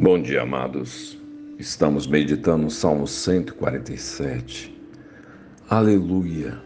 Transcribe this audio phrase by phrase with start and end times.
[0.00, 1.18] Bom dia, amados.
[1.58, 4.72] Estamos meditando no Salmo 147.
[5.68, 6.56] Aleluia!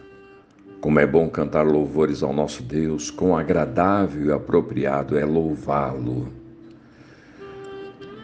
[0.79, 6.31] Como é bom cantar louvores ao nosso Deus, quão agradável e apropriado é louvá-lo.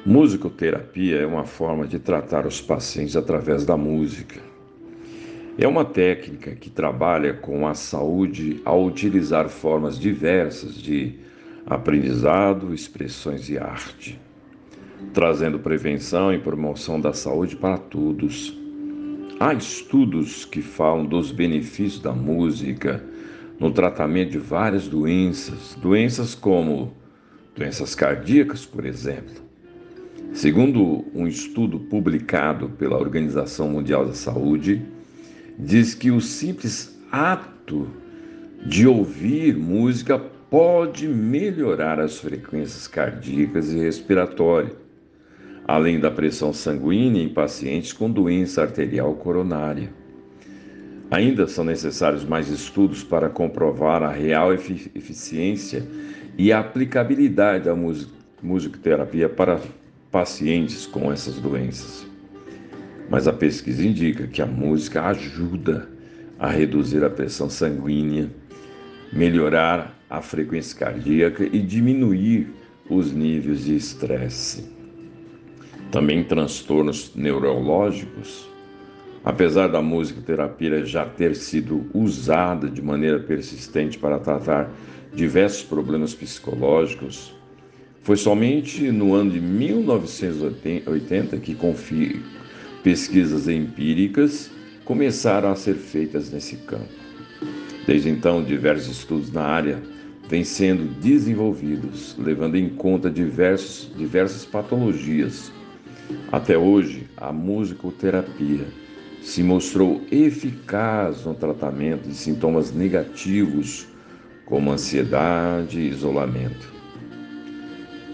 [0.06, 4.40] Musicoterapia é uma forma de tratar os pacientes através da música.
[5.58, 11.16] É uma técnica que trabalha com a saúde ao utilizar formas diversas de
[11.66, 14.29] aprendizado, expressões e arte
[15.14, 18.58] trazendo prevenção e promoção da saúde para todos.
[19.40, 23.04] Há estudos que falam dos benefícios da música
[23.60, 26.94] no tratamento de várias doenças, doenças como
[27.56, 29.42] doenças cardíacas, por exemplo.
[30.34, 34.86] Segundo um estudo publicado pela Organização Mundial da Saúde,
[35.58, 37.88] diz que o simples ato
[38.66, 40.20] de ouvir música
[40.50, 44.79] pode melhorar as frequências cardíacas e respiratórias
[45.70, 49.94] além da pressão sanguínea em pacientes com doença arterial coronária.
[51.12, 55.86] Ainda são necessários mais estudos para comprovar a real eficiência
[56.36, 57.76] e a aplicabilidade da
[58.42, 59.62] musicoterapia para
[60.10, 62.04] pacientes com essas doenças.
[63.08, 65.88] Mas a pesquisa indica que a música ajuda
[66.40, 68.28] a reduzir a pressão sanguínea,
[69.14, 72.48] melhorar a frequência cardíaca e diminuir
[72.90, 74.79] os níveis de estresse
[75.92, 78.48] também transtornos neurológicos.
[79.24, 84.72] Apesar da musicoterapia já ter sido usada de maneira persistente para tratar
[85.14, 87.34] diversos problemas psicológicos,
[88.02, 91.76] foi somente no ano de 1980 que, com
[92.82, 94.50] pesquisas empíricas,
[94.86, 96.88] começaram a ser feitas nesse campo.
[97.86, 99.82] Desde então, diversos estudos na área
[100.30, 105.52] vêm sendo desenvolvidos, levando em conta diversos, diversas patologias
[106.32, 108.66] até hoje, a musicoterapia
[109.22, 113.88] se mostrou eficaz no tratamento de sintomas negativos
[114.46, 116.72] como ansiedade e isolamento.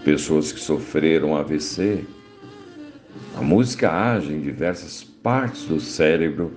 [0.04, 2.04] Pessoas que sofreram AVC,
[3.36, 6.52] a música age em diversas partes do cérebro,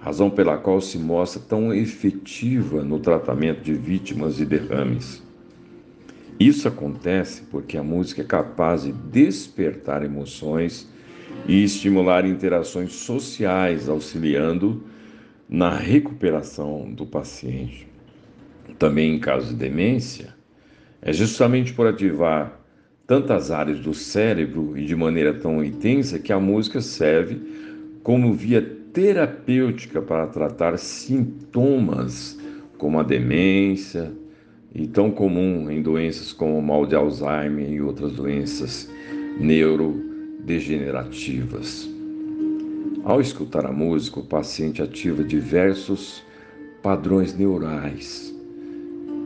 [0.00, 5.22] razão pela qual se mostra tão efetiva no tratamento de vítimas de derrames.
[6.42, 10.88] Isso acontece porque a música é capaz de despertar emoções
[11.46, 14.82] e estimular interações sociais, auxiliando
[15.48, 17.86] na recuperação do paciente.
[18.76, 20.34] Também em caso de demência,
[21.00, 22.60] é justamente por ativar
[23.06, 27.40] tantas áreas do cérebro e de maneira tão intensa que a música serve
[28.02, 28.60] como via
[28.92, 32.36] terapêutica para tratar sintomas
[32.78, 34.12] como a demência,
[34.74, 38.88] e tão comum em doenças como o mal de Alzheimer e outras doenças
[39.38, 41.90] neurodegenerativas.
[43.04, 46.22] Ao escutar a música, o paciente ativa diversos
[46.82, 48.32] padrões neurais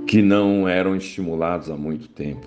[0.07, 2.47] que não eram estimulados há muito tempo,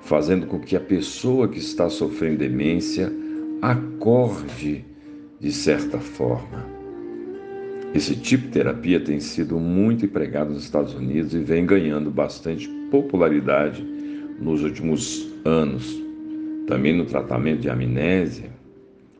[0.00, 3.12] fazendo com que a pessoa que está sofrendo demência
[3.60, 4.82] acorde
[5.38, 6.75] de certa forma.
[7.96, 12.68] Esse tipo de terapia tem sido muito empregado nos Estados Unidos e vem ganhando bastante
[12.90, 13.82] popularidade
[14.38, 15.98] nos últimos anos.
[16.66, 18.50] Também no tratamento de amnésia,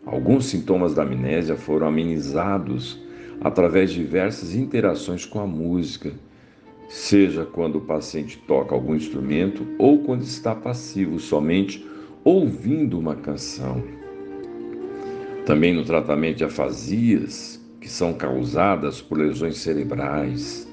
[0.04, 3.02] alguns sintomas da amnésia foram amenizados
[3.40, 6.12] através de diversas interações com a música,
[6.86, 11.82] seja quando o paciente toca algum instrumento ou quando está passivo, somente
[12.22, 13.82] ouvindo uma canção.
[15.46, 20.66] Também no tratamento de afasias, que são causadas por lesões cerebrais,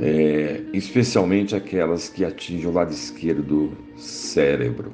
[0.00, 4.90] é, especialmente aquelas que atingem o lado esquerdo do cérebro.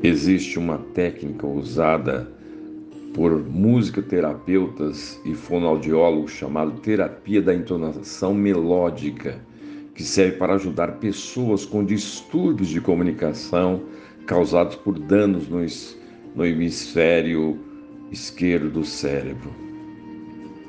[0.00, 2.32] Existe uma técnica usada
[3.12, 9.40] por musicoterapeutas e fonoaudiólogos chamada terapia da entonação melódica,
[9.92, 13.82] que serve para ajudar pessoas com distúrbios de comunicação
[14.24, 15.66] causados por danos no,
[16.36, 17.58] no hemisfério
[18.10, 19.50] esquerdo do cérebro.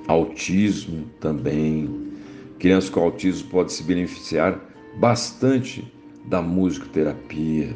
[0.07, 2.11] Autismo também.
[2.59, 4.59] Crianças com autismo podem se beneficiar
[4.97, 5.91] bastante
[6.25, 7.73] da musicoterapia,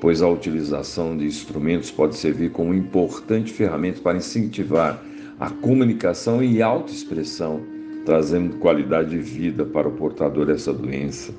[0.00, 5.02] pois a utilização de instrumentos pode servir como importante ferramenta para incentivar
[5.40, 7.60] a comunicação e autoexpressão,
[8.04, 11.34] trazendo qualidade de vida para o portador dessa doença.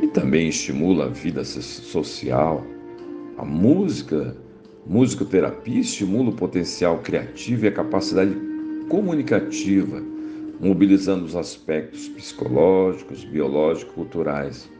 [0.00, 2.64] E também estimula a vida social.
[3.38, 4.36] A música
[4.88, 8.32] Musicoterapia estimula o potencial criativo e a capacidade
[8.88, 10.00] comunicativa,
[10.60, 14.70] mobilizando os aspectos psicológicos, biológicos, culturais.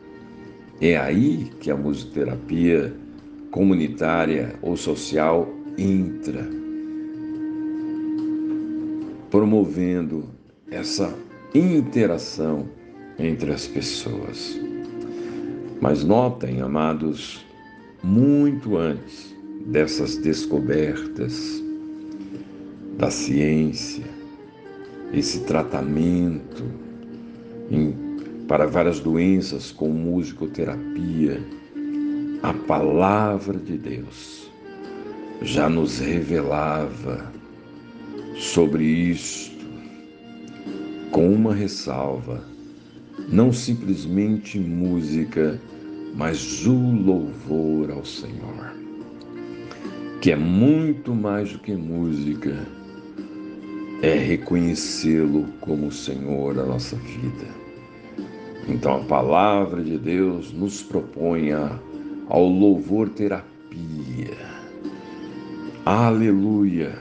[0.81, 2.95] É aí que a musicoterapia
[3.51, 6.49] comunitária ou social entra,
[9.29, 10.29] promovendo
[10.71, 11.13] essa
[11.53, 12.69] interação
[13.19, 14.57] entre as pessoas.
[15.81, 17.45] Mas notem, amados,
[18.05, 21.63] muito antes dessas descobertas
[22.99, 24.05] da ciência,
[25.13, 26.65] esse tratamento
[27.71, 27.95] em,
[28.47, 31.41] para várias doenças com musicoterapia,
[32.43, 34.51] a palavra de Deus
[35.43, 37.33] já nos revelava
[38.37, 39.57] sobre isto
[41.11, 42.45] com uma ressalva,
[43.29, 45.61] não simplesmente música,
[46.15, 48.77] mas o louvor ao Senhor,
[50.21, 52.57] que é muito mais do que música,
[54.03, 57.47] é reconhecê-lo como o Senhor da nossa vida.
[58.69, 61.51] Então a palavra de Deus nos propõe
[62.29, 64.37] ao louvor terapia.
[65.85, 66.99] Aleluia!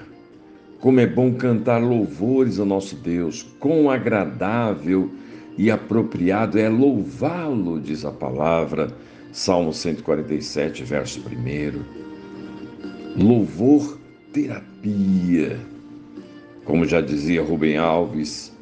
[0.79, 5.09] Como é bom cantar louvores ao nosso Deus, quão agradável
[5.57, 8.95] e apropriado é louvá-lo, diz a palavra,
[9.31, 12.14] Salmo 147, verso 1.
[13.17, 13.99] Louvor
[14.33, 15.59] terapia.
[16.63, 18.55] Como já dizia Rubem Alves,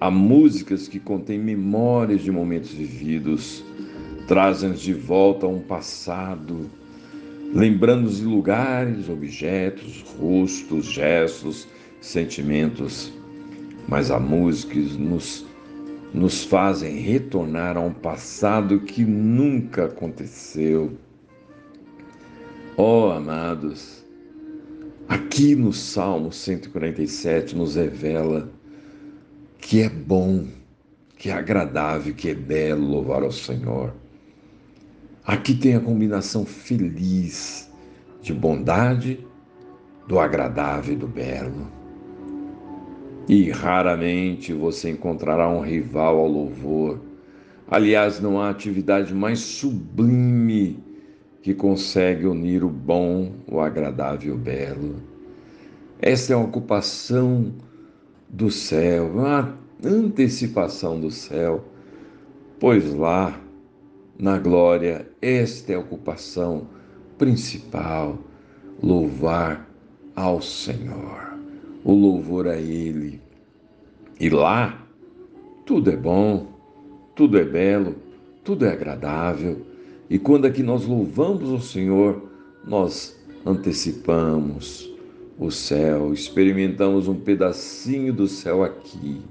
[0.00, 3.64] há músicas que contêm memórias de momentos vividos,
[4.26, 6.70] trazem-nos de volta a um passado
[7.52, 11.66] lembrando-nos de lugares, objetos, rostos, gestos,
[12.00, 13.12] sentimentos,
[13.88, 15.46] mas há músicas nos,
[16.14, 20.92] nos fazem retornar a um passado que nunca aconteceu.
[22.76, 23.99] Oh, amados,
[25.10, 28.48] aqui no Salmo 147 nos revela
[29.58, 30.46] que é bom,
[31.18, 33.92] que é agradável, que é belo louvar ao Senhor.
[35.26, 37.68] Aqui tem a combinação feliz
[38.22, 39.26] de bondade,
[40.06, 41.66] do agradável e do belo.
[43.28, 47.00] E raramente você encontrará um rival ao louvor.
[47.68, 50.78] Aliás, não há atividade mais sublime
[51.42, 54.96] que consegue unir o bom, o agradável e o belo.
[56.00, 57.52] Esta é uma ocupação
[58.28, 61.64] do céu, uma antecipação do céu,
[62.58, 63.40] pois lá
[64.18, 66.66] na glória, esta é a ocupação
[67.16, 68.18] principal,
[68.82, 69.66] louvar
[70.14, 71.38] ao Senhor,
[71.82, 73.20] o louvor a Ele.
[74.18, 74.86] E lá,
[75.64, 76.46] tudo é bom,
[77.14, 77.96] tudo é belo,
[78.44, 79.69] tudo é agradável.
[80.10, 82.28] E quando aqui nós louvamos o Senhor,
[82.66, 83.16] nós
[83.46, 84.92] antecipamos
[85.38, 89.22] o céu, experimentamos um pedacinho do céu aqui.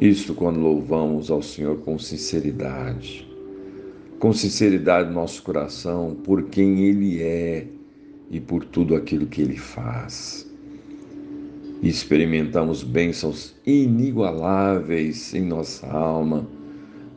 [0.00, 3.28] Isto quando louvamos ao Senhor com sinceridade,
[4.18, 7.66] com sinceridade no nosso coração por quem Ele é
[8.30, 10.50] e por tudo aquilo que Ele faz.
[11.82, 16.48] E experimentamos bênçãos inigualáveis em nossa alma,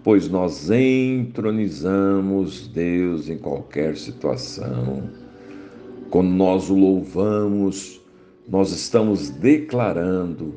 [0.04, 5.04] pois nós entronizamos Deus em qualquer situação.
[6.10, 8.02] Quando nós o louvamos,
[8.48, 10.54] nós estamos declarando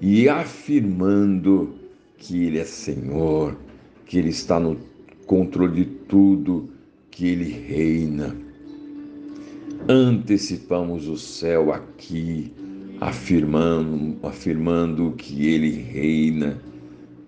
[0.00, 1.74] e afirmando
[2.18, 3.56] que Ele é Senhor,
[4.04, 4.76] que Ele está no
[5.26, 6.68] controle de tudo,
[7.10, 8.36] que Ele reina.
[9.88, 12.52] Antecipamos o céu aqui,
[13.00, 16.60] afirmando, afirmando que Ele reina,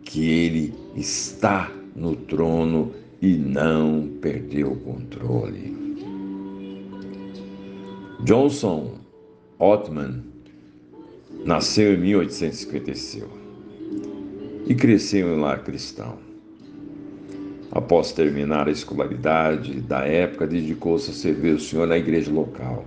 [0.05, 5.75] que Ele está no trono e não perdeu o controle.
[8.25, 8.99] Johnson
[9.59, 10.35] Ottman
[11.45, 13.29] Nasceu em 1855
[14.67, 16.17] e cresceu em um lar cristão.
[17.71, 22.87] Após terminar a escolaridade da época, dedicou-se a servir o Senhor na igreja local.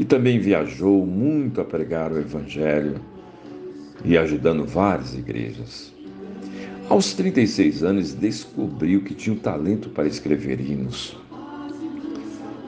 [0.00, 2.96] E também viajou muito a pregar o Evangelho
[4.04, 5.94] e ajudando várias igrejas.
[6.90, 11.16] Aos 36 anos, descobriu que tinha um talento para escrever hinos.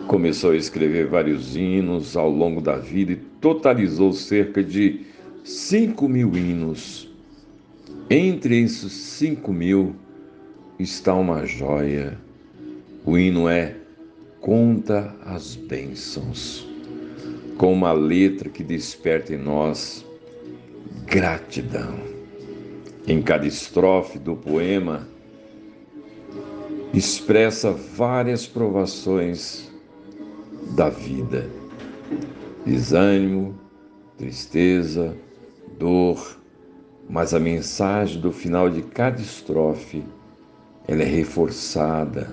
[0.07, 5.01] Começou a escrever vários hinos ao longo da vida e totalizou cerca de
[5.43, 7.13] 5 mil hinos.
[8.09, 9.97] Entre esses 5 mil
[10.79, 12.17] está uma joia.
[13.05, 13.75] O hino é
[14.41, 16.65] Conta as Bênçãos,
[17.59, 20.07] com uma letra que desperta em nós
[21.07, 22.22] gratidão.
[23.07, 25.09] Em cada estrofe do poema,
[26.95, 29.71] expressa várias provações
[30.77, 31.51] da vida.
[32.65, 33.59] Desânimo,
[34.17, 35.17] tristeza,
[35.79, 36.39] dor,
[37.11, 40.05] mas a mensagem do final de cada estrofe
[40.87, 42.33] ela é reforçada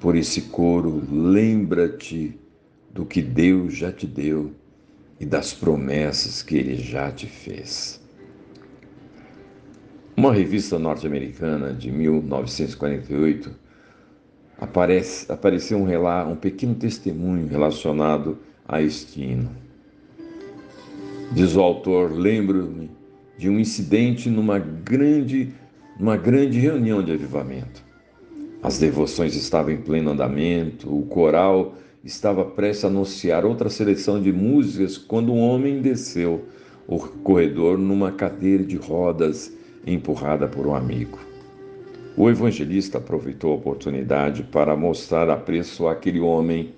[0.00, 1.02] por esse coro.
[1.10, 2.38] Lembra-te
[2.92, 4.52] do que Deus já te deu
[5.20, 8.04] e das promessas que Ele já te fez.
[10.16, 13.50] Uma revista norte-americana de 1948
[14.58, 19.50] aparece, apareceu um, relato, um pequeno testemunho relacionado a este hino.
[21.32, 22.90] Diz o autor: lembro-me
[23.36, 25.52] de um incidente numa grande,
[26.00, 27.84] numa grande reunião de avivamento.
[28.62, 34.32] As devoções estavam em pleno andamento, o coral estava prestes a anunciar outra seleção de
[34.32, 36.46] músicas quando um homem desceu
[36.88, 39.52] o corredor numa cadeira de rodas
[39.86, 41.18] empurrada por um amigo.
[42.16, 46.74] O evangelista aproveitou a oportunidade para mostrar apreço àquele homem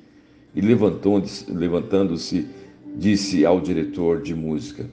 [0.54, 2.48] e, levantando-se,
[2.96, 4.84] disse ao diretor de música: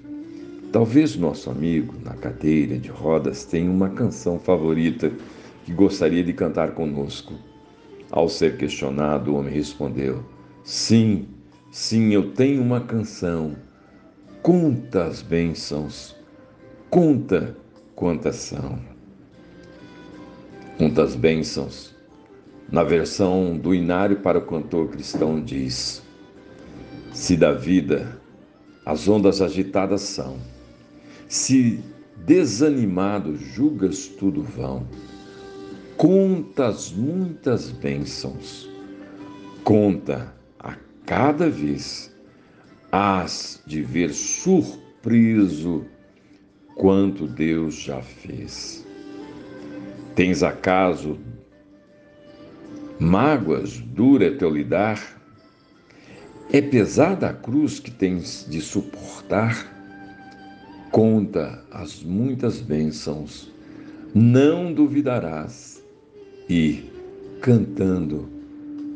[0.71, 5.11] Talvez nosso amigo, na cadeira de rodas, tenha uma canção favorita
[5.65, 7.33] que gostaria de cantar conosco.
[8.11, 10.23] Ao ser questionado, o homem respondeu:
[10.63, 11.27] Sim,
[11.71, 13.55] sim, eu tenho uma canção.
[14.43, 16.15] Conta as bênçãos,
[16.89, 17.57] conta
[17.95, 18.77] quantas são.
[20.77, 21.95] Conta as bênçãos.
[22.69, 26.03] Na versão do Inário para o cantor cristão diz:
[27.13, 28.19] Se da vida
[28.85, 30.37] as ondas agitadas são,
[31.27, 31.79] se
[32.25, 34.87] desanimado julgas tudo vão,
[35.95, 38.69] conta as muitas bênçãos,
[39.63, 40.75] conta a
[41.05, 42.15] cada vez,
[42.91, 45.85] hás de ver surpreso
[46.75, 48.85] quanto Deus já fez.
[50.13, 51.17] Tens acaso
[52.99, 55.21] mágoas, dura é teu lidar?
[56.51, 59.73] É pesada a cruz que tens de suportar?
[60.91, 63.51] Conta as muitas bênçãos,
[64.13, 65.83] não duvidarás
[66.49, 66.89] e,
[67.41, 68.29] cantando,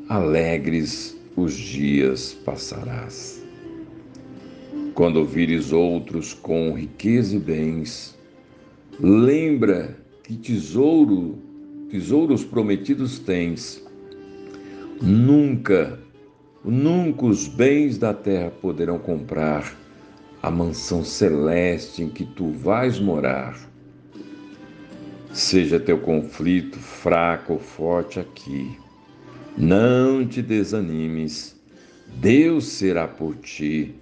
[0.07, 3.38] alegres os dias passarás.
[4.99, 8.19] Quando ouvires outros com riqueza e bens,
[8.99, 11.39] lembra que tesouro,
[11.89, 13.81] tesouros prometidos tens.
[15.01, 15.97] Nunca,
[16.65, 19.73] nunca os bens da terra poderão comprar
[20.43, 23.57] a mansão celeste em que tu vais morar
[25.31, 28.77] Seja teu conflito fraco ou forte aqui.
[29.57, 31.57] Não te desanimes.
[32.17, 33.95] Deus será por ti.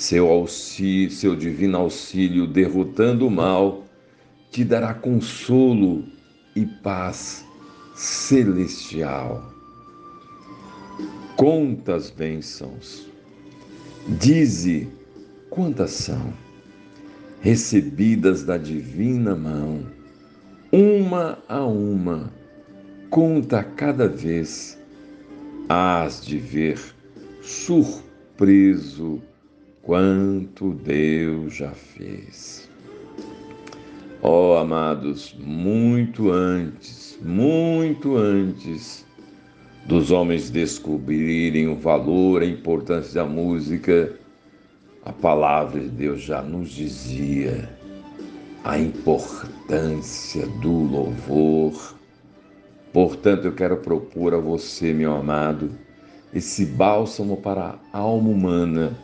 [0.00, 3.84] Seu auxílio, seu divino auxílio derrotando o mal,
[4.50, 6.02] te dará consolo
[6.56, 7.44] e paz
[7.94, 9.52] celestial.
[11.36, 13.06] Conta as bênçãos.
[14.18, 14.88] Dize
[15.50, 16.32] quantas são
[17.42, 19.84] recebidas da divina mão
[20.72, 22.32] uma a uma,
[23.10, 24.78] conta cada vez,
[25.68, 26.80] hás de ver
[27.42, 29.20] surpreso
[29.90, 32.70] quanto Deus já fez.
[34.22, 39.04] Ó oh, amados, muito antes, muito antes
[39.86, 44.16] dos homens descobrirem o valor, a importância da música,
[45.04, 47.68] a palavra de Deus já nos dizia
[48.62, 51.96] a importância do louvor.
[52.92, 55.68] Portanto, eu quero propor a você, meu amado,
[56.32, 58.96] esse bálsamo para a alma humana,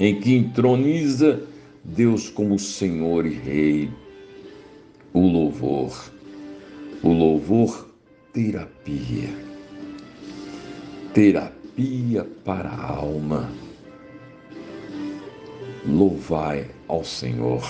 [0.00, 1.42] em que entroniza
[1.84, 3.90] Deus como Senhor e Rei,
[5.12, 6.10] o louvor,
[7.02, 7.86] o louvor
[8.32, 9.28] terapia,
[11.12, 13.50] terapia para a alma.
[15.86, 17.62] Louvai ao Senhor.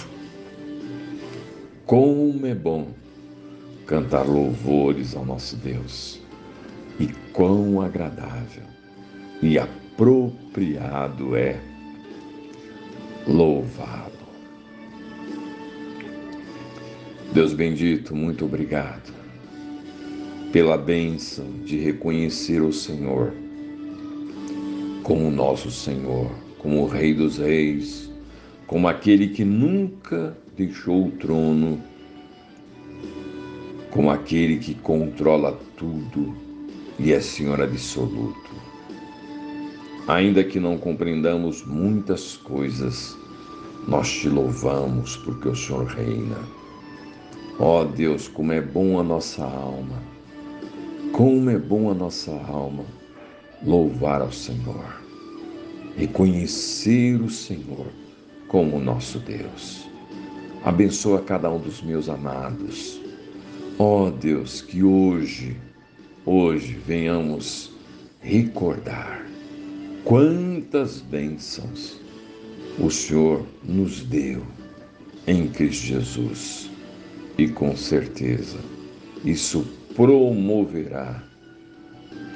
[1.84, 2.88] Como é bom
[3.86, 6.20] cantar louvores ao nosso Deus
[7.00, 8.64] e quão agradável
[9.42, 11.69] e apropriado é
[13.26, 14.10] louvá-lo.
[17.32, 19.12] Deus bendito, muito obrigado
[20.52, 23.32] pela bênção de reconhecer o Senhor
[25.02, 28.10] como nosso Senhor, como o Rei dos Reis,
[28.66, 31.82] como aquele que nunca deixou o trono,
[33.90, 36.34] como aquele que controla tudo
[36.98, 38.69] e é Senhor absoluto.
[40.10, 43.16] Ainda que não compreendamos muitas coisas,
[43.86, 46.36] nós te louvamos porque o Senhor reina.
[47.60, 50.02] Ó oh Deus, como é bom a nossa alma,
[51.12, 52.84] como é bom a nossa alma
[53.64, 55.00] louvar ao Senhor,
[55.96, 57.86] reconhecer o Senhor
[58.48, 59.88] como nosso Deus.
[60.64, 63.00] Abençoa cada um dos meus amados.
[63.78, 65.56] Ó oh Deus, que hoje,
[66.26, 67.70] hoje venhamos
[68.20, 69.29] recordar
[70.04, 72.00] quantas bênçãos
[72.78, 74.42] o Senhor nos deu
[75.26, 76.70] em Cristo Jesus.
[77.38, 78.58] E com certeza
[79.24, 81.22] isso promoverá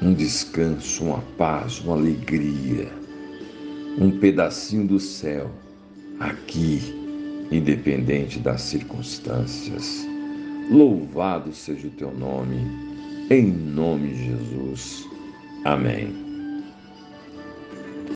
[0.03, 2.91] um descanso, uma paz, uma alegria,
[3.99, 5.51] um pedacinho do céu
[6.21, 6.81] aqui,
[7.51, 10.07] independente das circunstâncias.
[10.71, 12.67] Louvado seja o teu nome,
[13.31, 15.07] em nome de Jesus.
[15.65, 16.24] Amém.